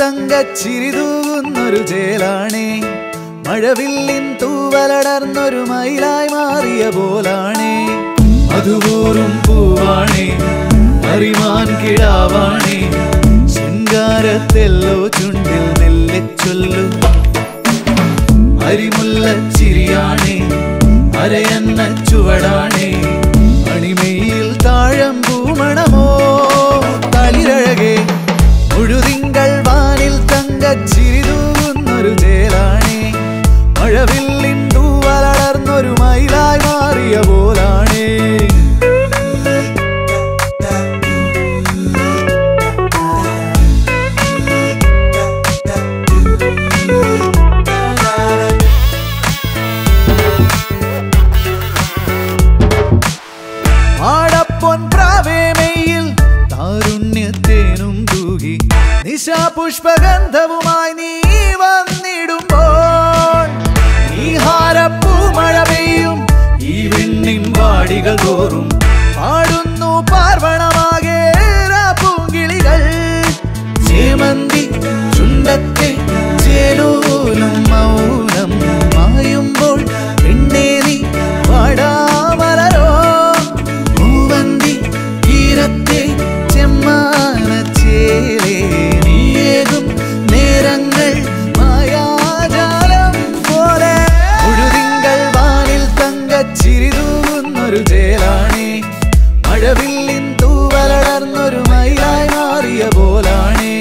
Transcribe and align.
തങ്കച്ചിരി 0.00 0.90
തൂകുന്നൊരു 0.96 1.80
മഴവില്ലിൻ 3.46 4.24
തൂവലടർന്നൊരു 4.42 5.60
മയിലായി 5.70 6.28
മാറിയ 6.28 6.82
പോലാണേ. 6.96 7.72
അതുപോലും 8.58 9.32
പൂവാണേ 9.46 10.26
അറിമാൻ 11.12 11.68
കിടാവാണേ 11.82 12.78
ശൃംഗാരത്തെല്ലോ 13.54 14.96
ചുണ്ടിൽ 15.18 15.64
നെല്ലിച്ചൊല്ലു 15.80 16.84
അരിമുല്ല 18.68 19.24
ചിരിയാണേ 19.58 20.36
അരയന്ന 21.22 21.80
ചുവടാണേ. 22.10 22.90
മഴവില്ലിൻ 33.92 34.58
വളർന്നൊരു 35.04 35.92
മയിലായി 36.00 36.60
മാറിയ 36.66 37.14
പോലാണേ. 37.28 38.04
നിശാപുഷ്പഗന്ധവുമായി 59.52 60.92
നീ 60.92 61.10
വന്നിടുമ്പോൾ 61.54 62.49
ഈ 64.30 64.34
ഹാരപ്പൂമഴ 64.36 65.54
പെയ്യും. 65.62 66.18
ഈ 66.62 66.74
വിണ്ണിൻ 66.86 67.42
വാടികൾ 67.58 68.14
തോറും 68.26 68.59
തൂകുന്നൊരു 97.10 97.80
ചേലാണേ 97.90 98.68
മഴവില്ലിൻ 99.46 100.26
തൂവലടർന്നൊരു 100.42 101.60
മയിലായി 101.70 102.28
മാറിയ 102.34 102.82
പോലാണേ. 102.96 103.74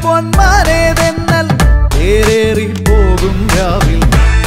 നീലപ്പൊന്മാനേതെന്നൽ 0.00 0.97
തേരേറി 2.08 2.66
പോകും 2.66 3.48
രാവിൽ. 3.56 4.00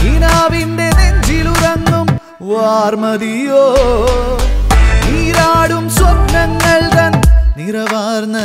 കിനാവിന്റെ 0.03 0.89
നെഞ്ചിലുറങ്ങും 0.99 2.07
വാർമതിയോ? 2.41 3.63
നീരാടും 5.05 5.89
സ്വപ്നങ്ങൾ 5.89 6.81
തൻ 6.95 7.13
നിറവാർന്ന 7.57 8.37